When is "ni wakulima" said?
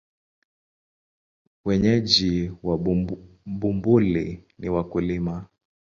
4.59-5.47